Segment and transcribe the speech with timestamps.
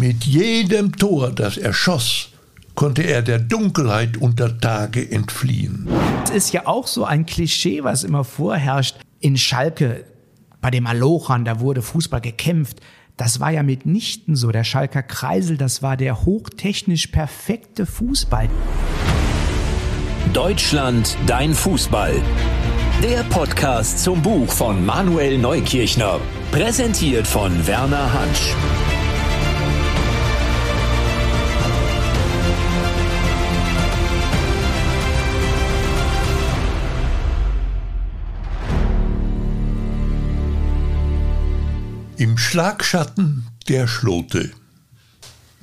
[0.00, 2.30] Mit jedem Tor, das er schoss,
[2.74, 5.86] konnte er der Dunkelheit unter Tage entfliehen.
[6.24, 8.96] Es ist ja auch so ein Klischee, was immer vorherrscht.
[9.18, 10.06] In Schalke,
[10.62, 12.80] bei dem Alochern, da wurde Fußball gekämpft.
[13.18, 14.50] Das war ja mitnichten so.
[14.50, 18.48] Der Schalker Kreisel, das war der hochtechnisch perfekte Fußball.
[20.32, 22.14] Deutschland, dein Fußball.
[23.02, 26.20] Der Podcast zum Buch von Manuel Neukirchner.
[26.52, 28.54] Präsentiert von Werner Hansch.
[42.20, 44.50] Im Schlagschatten der Schlote.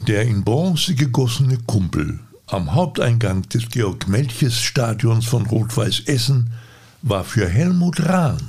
[0.07, 2.17] Der in Bronze gegossene Kumpel
[2.48, 6.49] am Haupteingang des Georg-Melches-Stadions von Rot-Weiß Essen
[7.03, 8.41] war für Helmut Rahn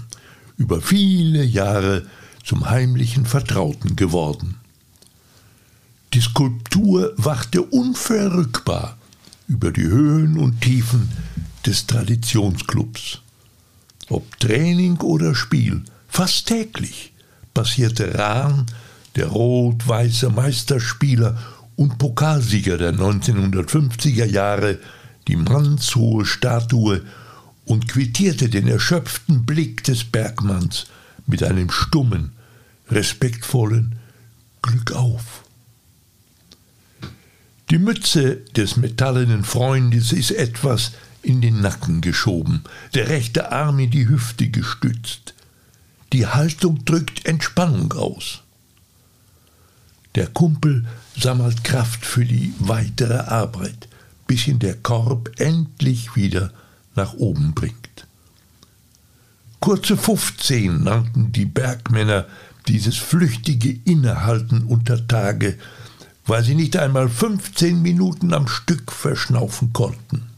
[0.56, 2.06] über viele Jahre
[2.42, 4.56] zum heimlichen Vertrauten geworden.
[6.14, 8.96] Die Skulptur wachte unverrückbar
[9.48, 11.10] über die Höhen und Tiefen
[11.66, 13.20] des Traditionsclubs.
[14.08, 17.12] Ob Training oder Spiel, fast täglich
[17.58, 18.66] passierte Rahn,
[19.16, 21.36] der rot-weiße Meisterspieler
[21.74, 24.78] und Pokalsieger der 1950er Jahre,
[25.26, 27.02] die mannshohe Statue
[27.64, 30.86] und quittierte den erschöpften Blick des Bergmanns
[31.26, 32.30] mit einem stummen,
[32.92, 33.96] respektvollen
[34.62, 35.42] Glück auf.
[37.70, 40.92] Die Mütze des metallenen Freundes ist etwas
[41.22, 42.62] in den Nacken geschoben,
[42.94, 45.34] der rechte Arm in die Hüfte gestützt.
[46.12, 48.42] Die Haltung drückt Entspannung aus.
[50.14, 53.88] Der Kumpel sammelt Kraft für die weitere Arbeit,
[54.26, 56.52] bis ihn der Korb endlich wieder
[56.94, 58.06] nach oben bringt.
[59.60, 62.26] Kurze 15 nannten die Bergmänner
[62.68, 65.58] dieses flüchtige Innehalten unter Tage,
[66.26, 70.28] weil sie nicht einmal 15 Minuten am Stück verschnaufen konnten.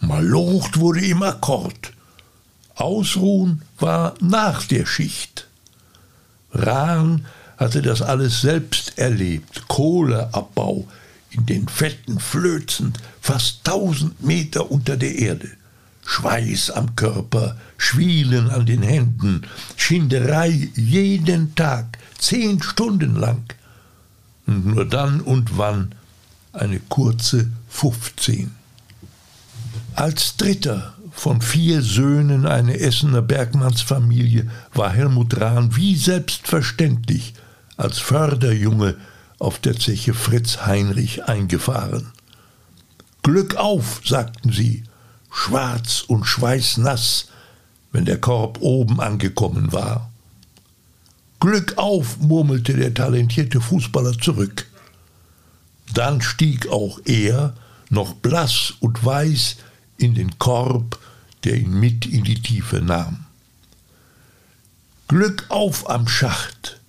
[0.00, 1.92] Malocht wurde im Akkord,
[2.80, 5.46] Ausruhen war nach der Schicht.
[6.52, 7.26] Rahn
[7.56, 9.68] hatte das alles selbst erlebt.
[9.68, 10.88] Kohleabbau
[11.30, 15.48] in den fetten Flözen, fast tausend Meter unter der Erde.
[16.04, 19.42] Schweiß am Körper, Schwielen an den Händen,
[19.76, 23.44] Schinderei jeden Tag, zehn Stunden lang.
[24.46, 25.94] Und nur dann und wann
[26.52, 28.50] eine kurze 15.
[29.94, 37.34] Als Dritter von vier Söhnen einer Essener Bergmannsfamilie war Helmut Rahn wie selbstverständlich
[37.76, 38.96] als Förderjunge
[39.38, 42.12] auf der Zeche Fritz Heinrich eingefahren.
[43.22, 44.84] Glück auf, sagten sie,
[45.30, 47.28] schwarz und schweißnass,
[47.92, 50.10] wenn der Korb oben angekommen war.
[51.38, 54.66] Glück auf, murmelte der talentierte Fußballer zurück.
[55.92, 57.52] Dann stieg auch er,
[57.90, 59.56] noch blass und weiß,
[59.98, 60.98] in den Korb,
[61.44, 63.24] der ihn mit in die Tiefe nahm.
[65.08, 66.80] Glück auf am Schacht.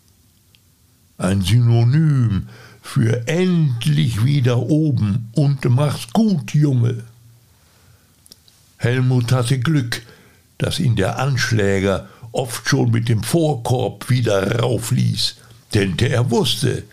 [1.17, 2.47] Ein Synonym
[2.81, 7.03] für endlich wieder oben und mach's gut, Junge.
[8.77, 10.01] Helmut hatte Glück,
[10.57, 15.35] dass ihn der Anschläger oft schon mit dem Vorkorb wieder raufließ,
[15.73, 16.83] denn der wusste,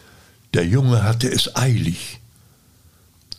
[0.55, 2.21] der Junge hatte es eilig.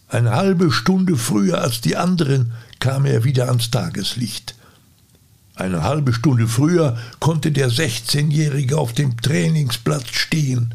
[0.07, 4.55] Eine halbe Stunde früher als die anderen kam er wieder ans Tageslicht.
[5.55, 10.73] Eine halbe Stunde früher konnte der 16-Jährige auf dem Trainingsplatz stehen,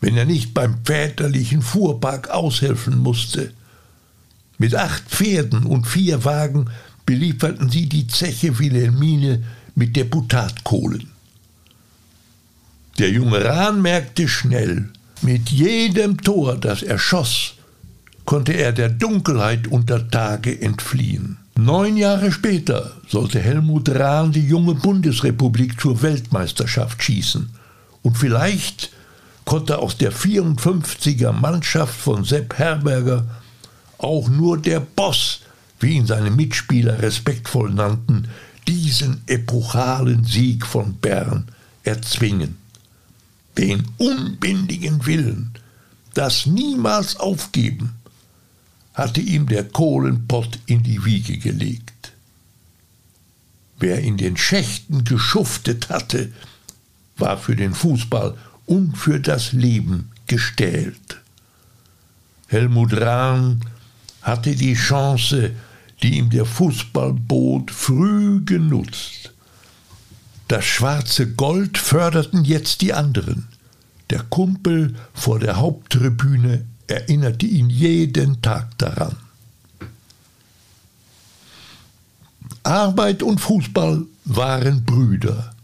[0.00, 3.52] wenn er nicht beim väterlichen Fuhrpark aushelfen musste.
[4.58, 6.68] Mit acht Pferden und vier Wagen
[7.06, 9.42] belieferten sie die Zeche Wilhelmine
[9.74, 11.10] mit Deputatkohlen.
[12.98, 14.90] Der junge Rahn merkte schnell,
[15.22, 17.54] mit jedem Tor, das er schoss,
[18.30, 21.38] konnte er der Dunkelheit unter Tage entfliehen.
[21.58, 27.50] Neun Jahre später sollte Helmut Rahn die junge Bundesrepublik zur Weltmeisterschaft schießen.
[28.02, 28.92] Und vielleicht
[29.44, 33.24] konnte aus der 54er Mannschaft von Sepp Herberger
[33.98, 35.40] auch nur der Boss,
[35.80, 38.28] wie ihn seine Mitspieler respektvoll nannten,
[38.68, 41.48] diesen epochalen Sieg von Bern
[41.82, 42.58] erzwingen.
[43.58, 45.50] Den unbändigen Willen,
[46.14, 47.96] das niemals aufgeben,
[49.00, 52.12] hatte ihm der Kohlenpott in die Wiege gelegt.
[53.78, 56.30] Wer in den Schächten geschuftet hatte,
[57.16, 58.36] war für den Fußball
[58.66, 61.22] und für das Leben gestählt.
[62.48, 63.64] Helmut Rahn
[64.20, 65.52] hatte die Chance,
[66.02, 69.32] die ihm der Fußball bot, früh genutzt.
[70.46, 73.48] Das schwarze Gold förderten jetzt die anderen.
[74.10, 79.16] Der Kumpel vor der Haupttribüne erinnerte ihn jeden Tag daran.
[82.62, 85.54] Arbeit und Fußball waren Brüder.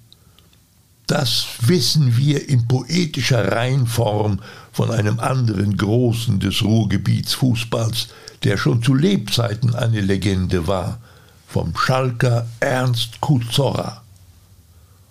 [1.07, 4.41] Das wissen wir in poetischer Reinform
[4.73, 8.09] von einem anderen Großen des Ruhrgebiets Fußballs,
[8.43, 10.99] der schon zu Lebzeiten eine Legende war,
[11.47, 14.03] vom Schalker Ernst Kuzorra.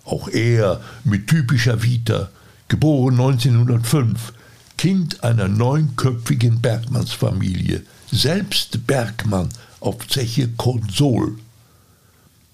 [0.04, 2.28] Auch er mit typischer Vita,
[2.68, 4.32] geboren 1905,
[4.76, 9.48] Kind einer neunköpfigen Bergmannsfamilie, selbst Bergmann
[9.80, 11.38] auf Zeche Konsol.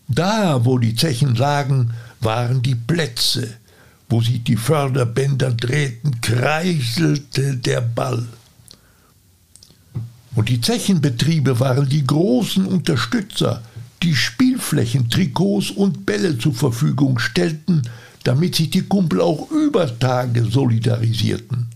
[0.08, 3.54] Da, wo die Zechen lagen, waren die Plätze,
[4.08, 8.26] wo sich die Förderbänder drehten, kreiselte der Ball.
[10.34, 13.62] Und die Zechenbetriebe waren die großen Unterstützer,
[14.02, 17.82] die Spielflächen, Trikots und Bälle zur Verfügung stellten,
[18.24, 21.66] damit sich die Kumpel auch über Tage solidarisierten.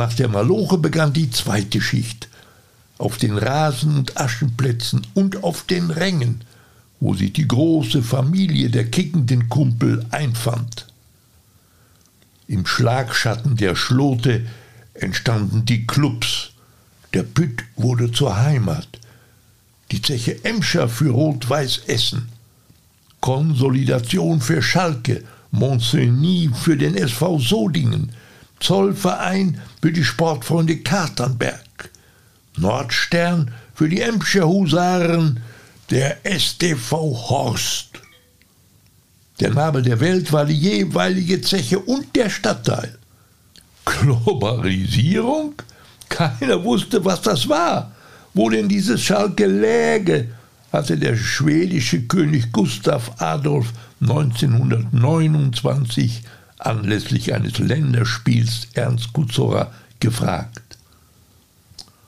[0.00, 2.28] Nach der Maloche begann die zweite Schicht.
[2.96, 6.40] Auf den Rasen- und Aschenplätzen und auf den Rängen,
[7.00, 10.86] wo sich die große Familie der kickenden Kumpel einfand.
[12.48, 14.46] Im Schlagschatten der Schlote
[14.94, 16.52] entstanden die Clubs.
[17.12, 18.88] Der Pütt wurde zur Heimat.
[19.90, 22.30] Die Zeche Emscher für Rot-Weiß Essen.
[23.20, 25.24] Konsolidation für Schalke.
[25.50, 28.12] Monsigny für den SV Sodingen.
[28.60, 31.90] Zollverein für die Sportfreunde Katernberg.
[32.56, 35.40] Nordstern für die Emscher Husaren
[35.90, 37.88] der STV Horst.
[39.40, 42.98] Der Nabel der Welt war die jeweilige Zeche und der Stadtteil.
[43.84, 45.54] Globalisierung?
[46.08, 47.92] Keiner wusste, was das war.
[48.34, 50.28] Wo denn dieses Schalke läge,
[50.72, 56.22] hatte der schwedische König Gustav Adolf 1929
[56.66, 60.78] anlässlich eines Länderspiels Ernst Kuzora gefragt.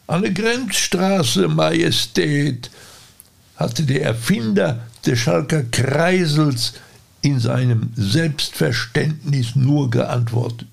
[0.06, 2.70] Eine Grenzstraße, Majestät,
[3.56, 6.75] hatte der Erfinder des Schalker Kreisels
[7.22, 10.69] in seinem Selbstverständnis nur geantwortet.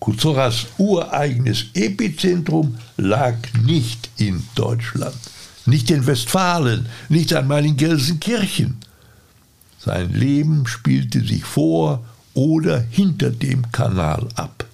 [0.00, 5.14] Kuzoras ureigenes Epizentrum lag nicht in Deutschland,
[5.66, 8.78] nicht in Westfalen, nicht einmal in Gelsenkirchen.
[9.78, 14.64] Sein Leben spielte sich vor oder hinter dem Kanal ab.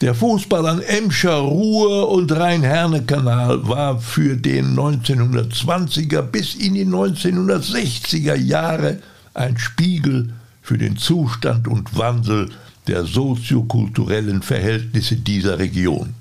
[0.00, 8.36] Der Fußball an Emscher, Ruhr und Rhein-Herne-Kanal war für den 1920er bis in die 1960er
[8.36, 9.00] Jahre
[9.34, 10.32] ein Spiegel
[10.62, 12.50] für den Zustand und Wandel
[12.86, 16.14] der soziokulturellen Verhältnisse dieser Region.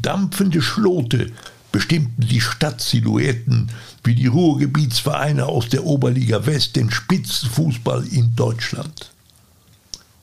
[0.00, 1.32] Dampfende Schlote
[1.72, 3.70] bestimmten die Stadtsilhouetten
[4.04, 9.10] wie die Ruhrgebietsvereine aus der Oberliga West den Spitzenfußball in Deutschland.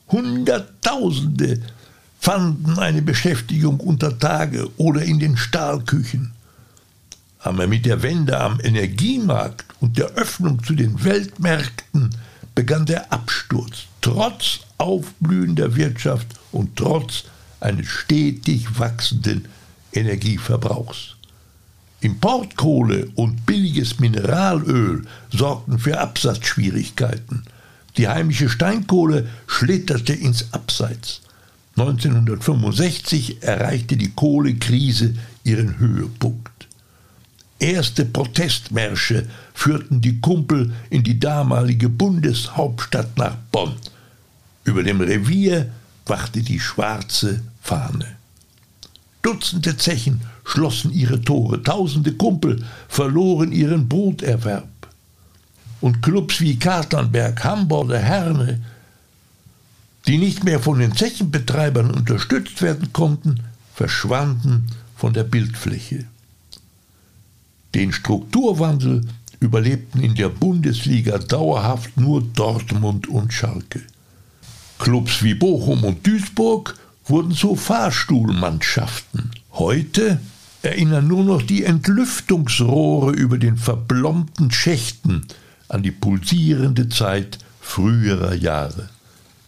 [0.09, 1.61] Hunderttausende
[2.19, 6.31] fanden eine Beschäftigung unter Tage oder in den Stahlküchen.
[7.39, 12.09] Aber mit der Wende am Energiemarkt und der Öffnung zu den Weltmärkten
[12.53, 17.23] begann der Absturz, trotz aufblühender Wirtschaft und trotz
[17.61, 19.47] eines stetig wachsenden
[19.93, 21.15] Energieverbrauchs.
[22.01, 27.43] Importkohle und billiges Mineralöl sorgten für Absatzschwierigkeiten.
[27.97, 31.21] Die heimische Steinkohle schlitterte ins Abseits.
[31.75, 36.67] 1965 erreichte die Kohlekrise ihren Höhepunkt.
[37.59, 43.75] Erste Protestmärsche führten die Kumpel in die damalige Bundeshauptstadt nach Bonn.
[44.63, 45.69] Über dem Revier
[46.05, 48.18] wachte die schwarze Fahne.
[49.21, 54.69] Dutzende Zechen schlossen ihre Tore, tausende Kumpel verloren ihren Broterwerb.
[55.81, 58.61] Und Clubs wie Katernberg, Hamburger Herne
[60.07, 63.41] die nicht mehr von den Zechenbetreibern unterstützt werden konnten,
[63.75, 66.05] verschwanden von der Bildfläche.
[67.75, 69.05] Den Strukturwandel
[69.39, 73.81] überlebten in der Bundesliga dauerhaft nur Dortmund und Schalke.
[74.79, 76.75] Clubs wie Bochum und Duisburg
[77.09, 79.31] wurden zu Fahrstuhlmannschaften.
[79.53, 80.19] Heute
[80.61, 85.25] erinnern nur noch die Entlüftungsrohre über den verblombten Schächten
[85.67, 88.89] an die pulsierende Zeit früherer Jahre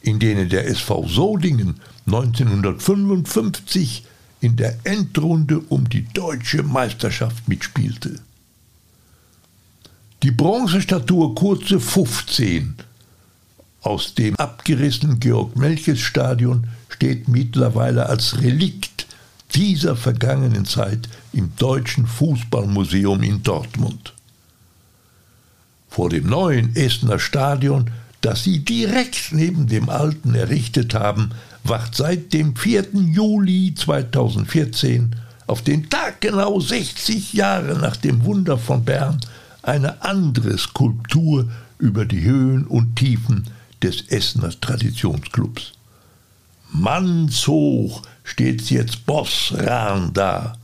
[0.01, 4.05] in denen der SV Sodingen 1955
[4.41, 8.19] in der Endrunde um die deutsche Meisterschaft mitspielte.
[10.23, 12.75] Die Bronzestatue Kurze 15
[13.81, 19.07] aus dem abgerissenen Georg-Melches-Stadion steht mittlerweile als Relikt
[19.55, 24.13] dieser vergangenen Zeit im Deutschen Fußballmuseum in Dortmund.
[25.89, 31.31] Vor dem neuen Essener Stadion das sie direkt neben dem alten errichtet haben,
[31.63, 32.89] wacht seit dem 4.
[32.93, 35.15] Juli 2014
[35.47, 39.19] auf den Tag genau 60 Jahre nach dem Wunder von Bern
[39.63, 43.45] eine andere Skulptur über die Höhen und Tiefen
[43.81, 45.73] des Essener Traditionsclubs.
[46.73, 50.57] Mannshoch steht jetzt Boss Rahn da,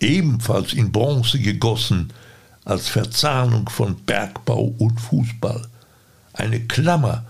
[0.00, 2.12] ebenfalls in Bronze gegossen,
[2.64, 5.68] als Verzahnung von Bergbau und Fußball.
[6.32, 7.24] Eine Klammer,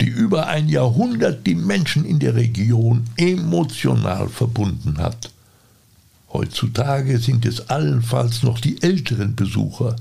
[0.00, 5.30] die über ein Jahrhundert die Menschen in der Region emotional verbunden hat.
[6.32, 9.96] Heutzutage sind es allenfalls noch die älteren Besucher,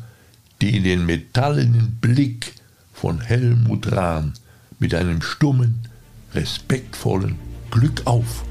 [0.61, 2.53] die in den metallenen Blick
[2.93, 4.33] von Helmut Rahn
[4.79, 5.87] mit einem stummen,
[6.35, 7.39] respektvollen
[7.71, 8.43] Glück auf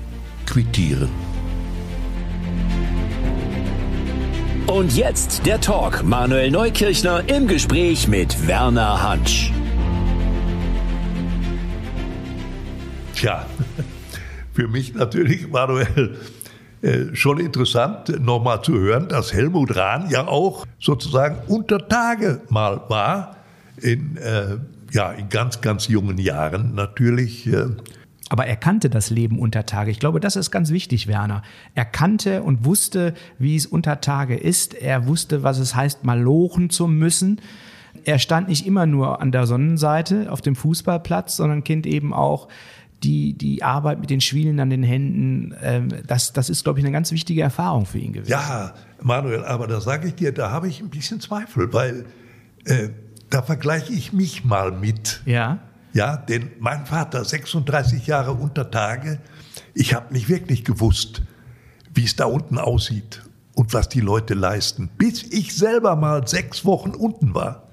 [0.46, 1.08] quittieren.
[4.66, 6.02] Und jetzt der Talk.
[6.02, 9.52] Manuel Neukirchner im Gespräch mit Werner Hansch.
[13.14, 13.46] Tja,
[14.52, 16.16] für mich natürlich, Manuel,
[16.82, 22.80] äh, schon interessant, nochmal zu hören, dass Helmut Rahn ja auch sozusagen unter Tage mal
[22.88, 23.36] war,
[23.80, 24.56] in, äh,
[24.94, 27.50] ja, in ganz, ganz jungen Jahren natürlich.
[28.30, 29.90] Aber er kannte das Leben unter Tage.
[29.90, 31.42] Ich glaube, das ist ganz wichtig, Werner.
[31.74, 34.72] Er kannte und wusste, wie es unter Tage ist.
[34.74, 37.40] Er wusste, was es heißt, mal lochen zu müssen.
[38.04, 42.48] Er stand nicht immer nur an der Sonnenseite auf dem Fußballplatz, sondern kennt eben auch
[43.02, 45.54] die, die Arbeit mit den Schwielen an den Händen.
[45.62, 48.30] Ähm, das, das ist, glaube ich, eine ganz wichtige Erfahrung für ihn gewesen.
[48.30, 52.06] Ja, Manuel, aber da sage ich dir, da habe ich ein bisschen Zweifel, weil
[52.64, 52.88] äh,
[53.34, 55.20] da vergleiche ich mich mal mit.
[55.26, 55.58] Ja.
[55.92, 59.18] Ja, denn mein Vater, 36 Jahre unter Tage,
[59.74, 61.22] ich habe nicht wirklich gewusst,
[61.92, 63.22] wie es da unten aussieht
[63.56, 67.68] und was die Leute leisten, bis ich selber mal sechs Wochen unten war,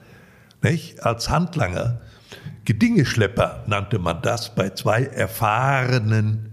[0.63, 1.03] nicht?
[1.05, 2.01] als Handlanger.
[2.65, 6.49] Gedingeschlepper nannte man das bei zwei erfahrenen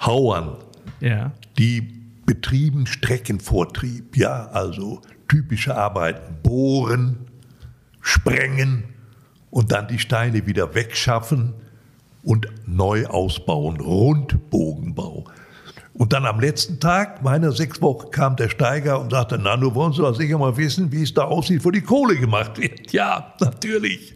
[0.00, 0.56] Hauern,
[1.00, 1.32] ja.
[1.58, 1.82] die
[2.24, 7.27] betrieben Streckenvortrieb, ja, also typische Arbeiten, bohren,
[8.08, 8.84] sprengen,
[9.50, 11.54] und dann die Steine wieder wegschaffen
[12.22, 15.24] und neu ausbauen, Rundbogenbau.
[15.94, 19.74] Und dann am letzten Tag meiner sechs Wochen kam der Steiger und sagte, na, du
[19.74, 22.92] wollen doch sicher mal wissen, wie es da aussieht, wo die Kohle gemacht wird.
[22.92, 24.14] Ja, natürlich.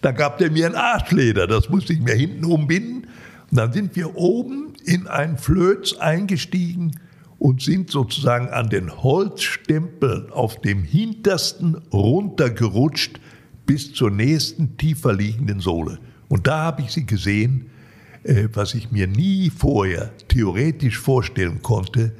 [0.00, 3.08] Da gab der mir ein Arschleder, das musste ich mir hinten umbinden.
[3.50, 6.92] Und dann sind wir oben in ein Flöz eingestiegen
[7.40, 13.18] und sind sozusagen an den Holzstempeln auf dem hintersten runtergerutscht
[13.64, 15.98] bis zur nächsten tiefer liegenden Sohle.
[16.28, 17.70] Und da habe ich sie gesehen,
[18.24, 22.12] äh, was ich mir nie vorher theoretisch vorstellen konnte,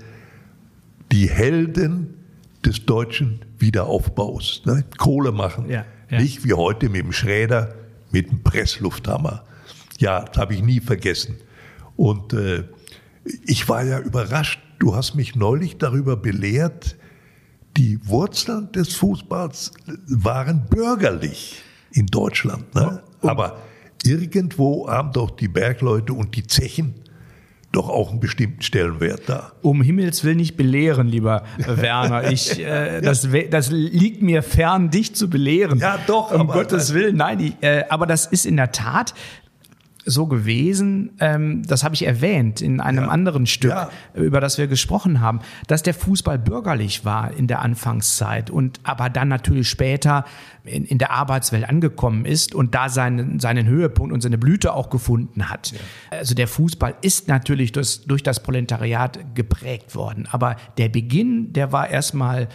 [1.12, 2.14] die Helden
[2.64, 4.62] des deutschen Wiederaufbaus.
[4.64, 4.84] Ne?
[4.96, 5.68] Kohle machen.
[5.68, 6.18] Ja, ja.
[6.18, 7.74] Nicht wie heute mit dem Schräder,
[8.10, 9.44] mit dem Presslufthammer.
[9.98, 11.36] Ja, das habe ich nie vergessen.
[11.96, 12.64] Und äh,
[13.44, 14.60] ich war ja überrascht.
[14.80, 16.96] Du hast mich neulich darüber belehrt,
[17.76, 19.72] die Wurzeln des Fußballs
[20.08, 21.60] waren bürgerlich
[21.92, 22.74] in Deutschland.
[22.74, 23.02] Ne?
[23.20, 23.58] Aber
[24.02, 26.94] irgendwo haben doch die Bergleute und die Zechen
[27.72, 29.52] doch auch einen bestimmten Stellenwert da.
[29.60, 32.32] Um Himmels Willen nicht belehren, lieber Werner.
[32.32, 35.78] Ich, äh, das, das liegt mir fern, dich zu belehren.
[35.78, 36.32] Ja, doch.
[36.32, 37.38] Um Gottes Willen, nein.
[37.38, 39.12] Ich, äh, aber das ist in der Tat
[40.04, 43.10] so gewesen, ähm, das habe ich erwähnt in einem ja.
[43.10, 43.90] anderen Stück, ja.
[44.14, 49.10] über das wir gesprochen haben, dass der Fußball bürgerlich war in der Anfangszeit und aber
[49.10, 50.24] dann natürlich später
[50.64, 54.90] in, in der Arbeitswelt angekommen ist und da seinen, seinen Höhepunkt und seine Blüte auch
[54.90, 55.72] gefunden hat.
[55.72, 56.18] Ja.
[56.18, 61.72] Also der Fußball ist natürlich durch, durch das Proletariat geprägt worden, aber der Beginn, der
[61.72, 62.48] war erstmal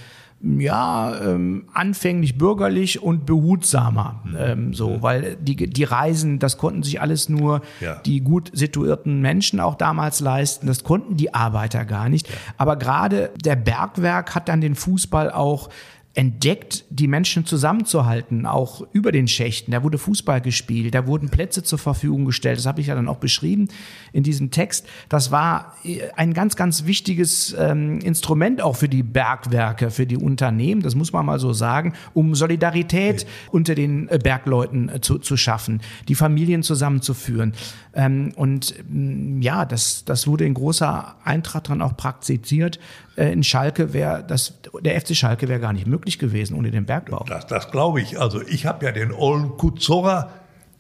[0.46, 4.36] ja, ähm, anfänglich bürgerlich und behutsamer, mhm.
[4.38, 5.02] ähm, so, mhm.
[5.02, 7.96] weil die, die Reisen, das konnten sich alles nur ja.
[8.06, 12.30] die gut situierten Menschen auch damals leisten, das konnten die Arbeiter gar nicht.
[12.30, 12.36] Ja.
[12.58, 15.70] Aber gerade der Bergwerk hat dann den Fußball auch
[16.16, 19.72] entdeckt, die Menschen zusammenzuhalten, auch über den Schächten.
[19.72, 22.58] Da wurde Fußball gespielt, da wurden Plätze zur Verfügung gestellt.
[22.58, 23.68] Das habe ich ja dann auch beschrieben
[24.14, 24.88] in diesem Text.
[25.10, 30.16] Das war äh, ein ganz, ganz wichtiges ähm, Instrument auch für die Bergwerke, für die
[30.16, 33.50] Unternehmen, das muss man mal so sagen, um Solidarität okay.
[33.52, 37.54] unter den äh, Bergleuten äh, zu, zu schaffen, die Familien zusammenzuführen.
[37.94, 42.80] Ähm, und mm, ja, das, das wurde in großer Eintracht dann auch praktiziert.
[43.16, 46.86] Äh, in Schalke wäre das, der FC Schalke wäre gar nicht möglich gewesen ohne den
[46.86, 47.26] Bergbau.
[47.28, 48.20] Das, das glaube ich.
[48.20, 50.30] Also ich habe ja den Ollen Kuzora,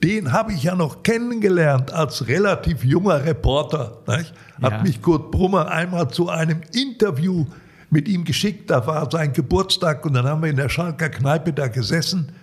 [0.03, 4.01] den habe ich ja noch kennengelernt als relativ junger Reporter.
[4.07, 4.33] Nicht?
[4.61, 4.83] Hat ja.
[4.83, 7.45] mich Kurt Brummer einmal zu einem Interview
[7.89, 8.69] mit ihm geschickt.
[8.69, 12.33] Da war sein Geburtstag und dann haben wir in der Schalker Kneipe da gesessen.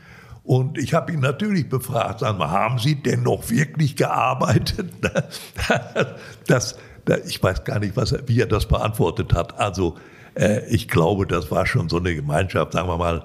[0.44, 4.92] Und ich habe ihn natürlich befragt, sagen wir, haben Sie denn noch wirklich gearbeitet?
[6.49, 6.78] Das, das,
[7.26, 9.59] ich weiß gar nicht, was er, wie er das beantwortet hat.
[9.59, 9.97] Also
[10.35, 13.25] äh, ich glaube, das war schon so eine Gemeinschaft, sagen wir mal,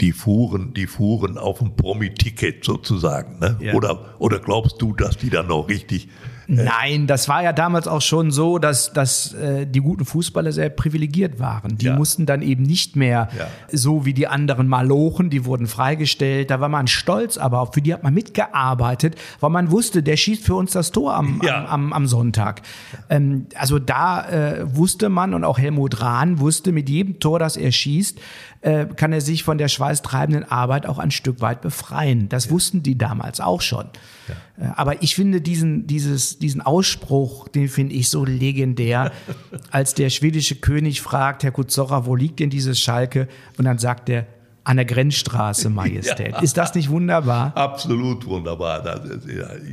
[0.00, 3.38] die fuhren, die fuhren auf dem Promi-Ticket sozusagen.
[3.40, 3.56] Ne?
[3.60, 3.74] Ja.
[3.74, 6.08] Oder, oder glaubst du, dass die dann noch richtig
[6.46, 10.68] Nein, das war ja damals auch schon so, dass, dass äh, die guten Fußballer sehr
[10.68, 11.78] privilegiert waren.
[11.78, 11.96] Die ja.
[11.96, 13.46] mussten dann eben nicht mehr ja.
[13.72, 16.50] so wie die anderen Malochen, die wurden freigestellt.
[16.50, 20.16] Da war man stolz, aber auch für die hat man mitgearbeitet, weil man wusste, der
[20.16, 21.64] schießt für uns das Tor am, ja.
[21.64, 22.62] am, am, am, Sonntag.
[23.08, 27.56] Ähm, also da äh, wusste man und auch Helmut Rahn wusste, mit jedem Tor, das
[27.56, 28.20] er schießt,
[28.60, 32.28] äh, kann er sich von der schweißtreibenden Arbeit auch ein Stück weit befreien.
[32.28, 33.86] Das wussten die damals auch schon.
[34.28, 34.64] Ja.
[34.64, 39.12] Äh, aber ich finde diesen, dieses, diesen Ausspruch, den finde ich so legendär,
[39.70, 43.28] als der schwedische König fragt, Herr Kutzocher, wo liegt denn dieses Schalke?
[43.58, 44.26] Und dann sagt er,
[44.64, 46.32] an der Grenzstraße, Majestät.
[46.32, 46.40] Ja.
[46.40, 47.52] Ist das nicht wunderbar?
[47.54, 48.82] Absolut wunderbar.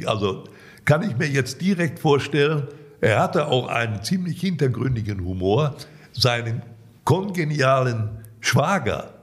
[0.06, 0.44] also
[0.86, 2.68] kann ich mir jetzt direkt vorstellen,
[3.00, 5.76] er hatte auch einen ziemlich hintergründigen Humor.
[6.12, 6.62] Seinen
[7.04, 8.10] kongenialen
[8.42, 9.14] Schwager,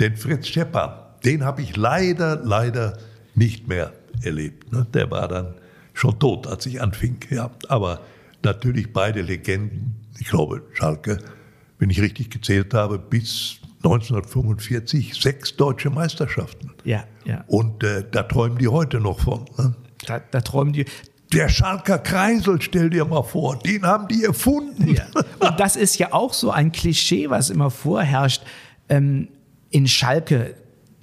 [0.00, 2.98] den Fritz Schepper, den habe ich leider, leider
[3.34, 3.92] nicht mehr
[4.22, 4.72] erlebt.
[4.72, 4.86] Ne?
[4.92, 5.54] Der war dann
[5.92, 7.18] schon tot, als ich anfing.
[7.30, 7.50] Ja.
[7.68, 8.00] Aber
[8.42, 9.96] natürlich beide Legenden.
[10.18, 11.18] Ich glaube, Schalke,
[11.78, 16.72] wenn ich richtig gezählt habe, bis 1945 sechs deutsche Meisterschaften.
[16.84, 17.44] Ja, ja.
[17.46, 19.44] Und äh, da träumen die heute noch von.
[19.58, 19.74] Ne?
[20.06, 20.86] Da, da, träumen die.
[21.32, 24.94] Der Schalker Kreisel, stell dir mal vor, den haben die erfunden.
[24.94, 25.04] Ja.
[25.40, 28.42] Und das ist ja auch so ein Klischee, was immer vorherrscht.
[28.88, 29.28] Ähm,
[29.70, 30.54] in Schalke,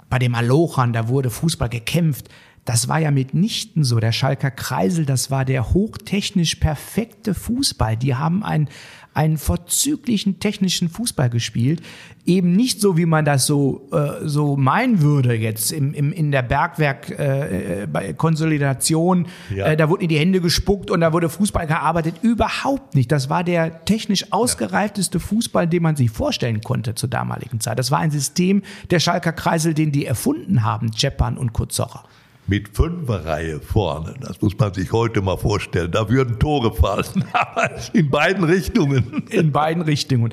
[0.08, 2.28] bei den Malochern, da wurde Fußball gekämpft.
[2.64, 3.98] Das war ja mitnichten so.
[3.98, 7.96] Der Schalker Kreisel, das war der hochtechnisch perfekte Fußball.
[7.96, 8.68] Die haben einen,
[9.14, 11.82] einen vorzüglichen technischen Fußball gespielt.
[12.24, 16.30] Eben nicht so, wie man das so, äh, so meinen würde jetzt im, im, in
[16.30, 19.26] der Bergwerk-Konsolidation.
[19.50, 19.66] Äh, ja.
[19.66, 22.14] äh, da wurden in die Hände gespuckt und da wurde Fußball gearbeitet.
[22.22, 23.10] Überhaupt nicht.
[23.10, 27.80] Das war der technisch ausgereifteste Fußball, den man sich vorstellen konnte zur damaligen Zeit.
[27.80, 32.04] Das war ein System der Schalker Kreisel, den die erfunden haben, Czepan und Kurzocher
[32.46, 34.14] mit Fünferreihe vorne.
[34.20, 35.92] Das muss man sich heute mal vorstellen.
[35.92, 37.24] Da würden Tore fallen.
[37.92, 39.24] in beiden Richtungen.
[39.30, 40.32] In beiden Richtungen.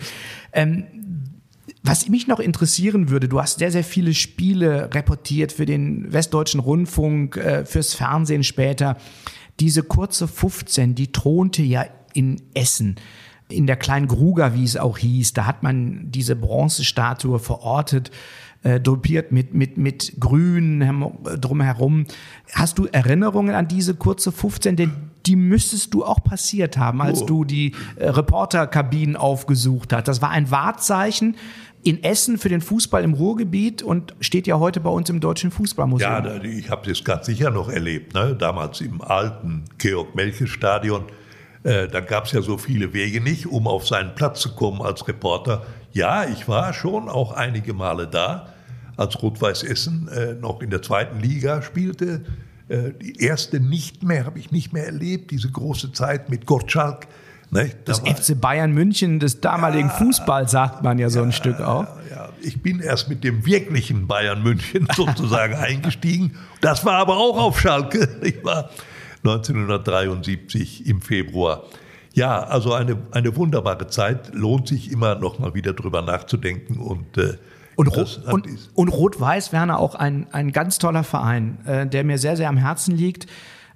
[0.51, 0.85] Ähm,
[1.81, 6.59] was mich noch interessieren würde, du hast sehr, sehr viele Spiele reportiert für den Westdeutschen
[6.59, 8.97] Rundfunk, äh, fürs Fernsehen später.
[9.59, 12.95] Diese kurze 15, die thronte ja in Essen
[13.49, 18.11] in der kleinen Gruger, wie es auch hieß, da hat man diese Bronzestatue verortet
[18.63, 20.81] äh, dopiert mit, mit, mit Grün
[21.39, 22.05] drumherum.
[22.53, 24.75] Hast du Erinnerungen an diese kurze 15?
[24.75, 24.91] Denn
[25.25, 27.25] die müsstest du auch passiert haben, als oh.
[27.25, 30.07] du die äh, Reporterkabinen aufgesucht hast.
[30.07, 31.35] Das war ein Wahrzeichen
[31.83, 35.51] in Essen für den Fußball im Ruhrgebiet und steht ja heute bei uns im Deutschen
[35.51, 36.25] Fußballmuseum.
[36.25, 38.13] Ja, ich habe das ganz sicher noch erlebt.
[38.13, 38.35] Ne?
[38.37, 41.03] Damals im alten Georg-Melche-Stadion.
[41.63, 44.81] Äh, da gab es ja so viele Wege nicht, um auf seinen Platz zu kommen
[44.81, 45.65] als Reporter.
[45.91, 48.53] Ja, ich war schon auch einige Male da,
[48.95, 52.21] als Rot-Weiß Essen äh, noch in der zweiten Liga spielte.
[52.69, 57.07] Äh, die erste nicht mehr, habe ich nicht mehr erlebt, diese große Zeit mit Gottschalk.
[57.51, 57.71] Ne?
[57.85, 61.59] Das war, FC Bayern München des damaligen ja, Fußballs, sagt man ja so ein Stück
[61.59, 61.87] auch.
[62.09, 66.37] Ja, ich bin erst mit dem wirklichen Bayern München sozusagen eingestiegen.
[66.61, 68.07] Das war aber auch auf Schalke.
[68.21, 68.69] Ich war
[69.23, 71.63] 1973 im Februar.
[72.13, 74.33] Ja, also eine, eine wunderbare Zeit.
[74.33, 77.37] Lohnt sich immer noch mal wieder drüber nachzudenken und äh,
[77.75, 82.17] und, Rot, und, und Rot-Weiß, Werner, auch ein, ein ganz toller Verein, äh, der mir
[82.17, 83.25] sehr, sehr am Herzen liegt.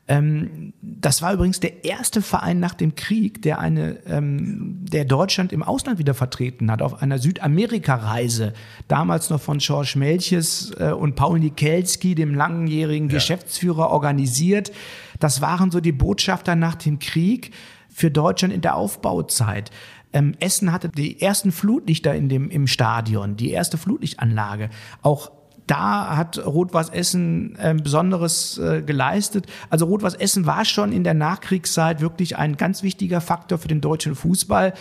[0.07, 5.53] Ähm, das war übrigens der erste Verein nach dem Krieg, der eine, ähm, der Deutschland
[5.53, 8.53] im Ausland wieder vertreten hat, auf einer Südamerika-Reise.
[8.89, 13.15] Damals noch von George Melches äh, und Paul Nikelski, dem langjährigen ja.
[13.15, 14.73] Geschäftsführer, organisiert.
[15.19, 17.51] Das waren so die Botschafter nach dem Krieg
[17.89, 19.71] für Deutschland in der Aufbauzeit.
[20.11, 24.69] Ähm, Essen hatte die ersten Flutlichter in dem, im Stadion, die erste Flutlichtanlage.
[25.01, 25.31] Auch
[25.67, 29.47] da hat Rot-Was Essen äh, Besonderes äh, geleistet.
[29.69, 33.81] Also Rot-Was Essen war schon in der Nachkriegszeit wirklich ein ganz wichtiger Faktor für den
[33.81, 34.73] deutschen Fußball.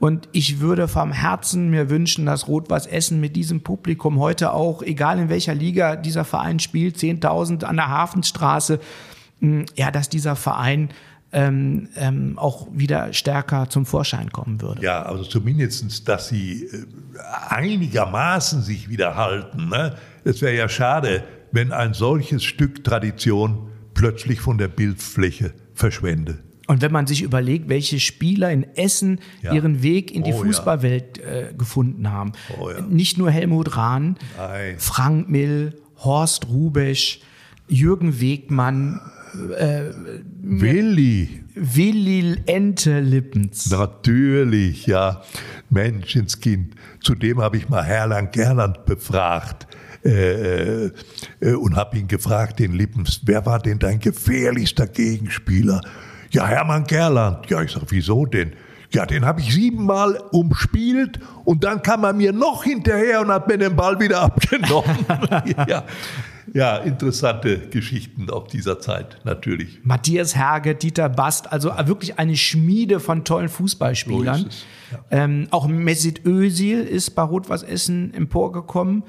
[0.00, 4.82] Und ich würde vom Herzen mir wünschen, dass Rot-Was Essen mit diesem Publikum heute auch,
[4.82, 8.80] egal in welcher Liga dieser Verein spielt, 10.000 an der Hafenstraße,
[9.40, 10.90] mh, ja, dass dieser Verein
[11.34, 14.82] ähm, ähm, auch wieder stärker zum Vorschein kommen würde.
[14.82, 16.86] Ja, also zumindest, dass sie äh,
[17.48, 19.68] einigermaßen sich wieder halten.
[19.68, 19.96] Ne?
[20.22, 26.38] Es wäre ja schade, wenn ein solches Stück Tradition plötzlich von der Bildfläche verschwende.
[26.66, 29.52] Und wenn man sich überlegt, welche Spieler in Essen ja.
[29.52, 32.32] ihren Weg in die oh, Fußballwelt äh, gefunden haben.
[32.58, 32.80] Oh, ja.
[32.80, 34.76] Nicht nur Helmut Rahn, Nein.
[34.78, 37.20] Frank Mill, Horst Rubesch,
[37.68, 39.00] Jürgen Wegmann,
[39.56, 39.90] äh,
[40.40, 41.44] Willi.
[41.54, 43.70] Willi Ente Lippens.
[43.70, 45.22] Natürlich, ja.
[45.70, 46.74] Menschenskind.
[47.00, 49.66] Zudem habe ich mal Herrland Gerland befragt.
[50.04, 50.86] Äh,
[51.40, 55.80] äh, und habe ihn gefragt, den Lippens, wer war denn dein gefährlichster Gegenspieler?
[56.30, 57.48] Ja, Hermann Gerland.
[57.48, 58.52] Ja, ich sag, wieso denn?
[58.90, 63.48] Ja, den habe ich siebenmal umspielt und dann kam er mir noch hinterher und hat
[63.48, 65.06] mir den Ball wieder abgenommen.
[65.66, 65.84] ja.
[66.52, 69.80] Ja, interessante Geschichten auf dieser Zeit, natürlich.
[69.82, 74.40] Matthias Herge, Dieter Bast, also wirklich eine Schmiede von tollen Fußballspielern.
[74.40, 74.46] So
[74.92, 75.04] ja.
[75.24, 79.04] ähm, auch Mesut Özil ist bei Rot-Was Essen emporgekommen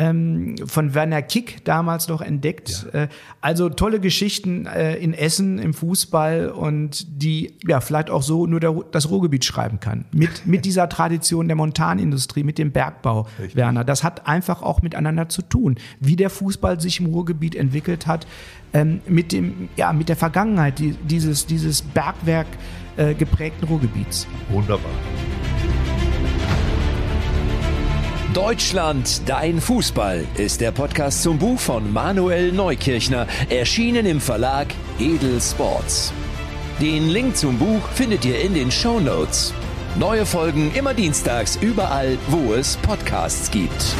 [0.00, 2.86] ähm, von Werner Kick damals noch entdeckt.
[2.92, 3.02] Ja.
[3.02, 3.08] Äh,
[3.42, 8.60] also tolle Geschichten äh, in Essen im Fußball und die ja vielleicht auch so nur
[8.60, 10.06] der, das Ruhrgebiet schreiben kann.
[10.10, 13.56] Mit, mit dieser Tradition der Montanindustrie, mit dem Bergbau, Richtig.
[13.56, 13.84] Werner.
[13.84, 15.76] Das hat einfach auch miteinander zu tun.
[16.00, 18.26] Wie der Fußball sich im Ruhrgebiet entwickelt hat,
[18.72, 22.46] ähm, mit dem, ja, mit der Vergangenheit die, dieses, dieses Bergwerk
[22.96, 24.26] äh, geprägten Ruhrgebiets.
[24.48, 24.90] Wunderbar.
[28.34, 34.68] Deutschland, dein Fußball ist der Podcast zum Buch von Manuel Neukirchner, erschienen im Verlag
[35.00, 36.12] Edel Sports.
[36.80, 39.52] Den Link zum Buch findet ihr in den Show Notes.
[39.98, 43.96] Neue Folgen immer dienstags überall, wo es Podcasts gibt.